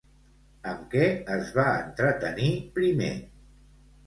[0.71, 1.03] Amb què
[1.35, 3.13] es va entretenir primer?